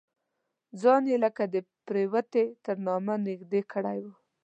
ځان 0.81 1.03
یې 1.11 1.17
لکه 1.25 1.43
د 1.53 1.55
پروتې 1.85 2.43
تر 2.65 2.75
نامه 2.87 3.15
نږدې 3.27 3.61
کړی 3.71 3.99
و. 4.03 4.07